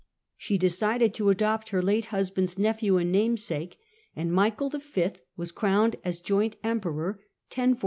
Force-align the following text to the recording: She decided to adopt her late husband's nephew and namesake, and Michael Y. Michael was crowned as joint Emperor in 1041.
She 0.35 0.57
decided 0.57 1.13
to 1.13 1.29
adopt 1.29 1.69
her 1.69 1.79
late 1.79 2.05
husband's 2.05 2.57
nephew 2.57 2.97
and 2.97 3.11
namesake, 3.11 3.77
and 4.15 4.33
Michael 4.33 4.71
Y. 4.73 4.81
Michael 4.95 5.17
was 5.37 5.51
crowned 5.51 5.97
as 6.03 6.19
joint 6.19 6.55
Emperor 6.63 7.19
in 7.57 7.75
1041. 7.75 7.77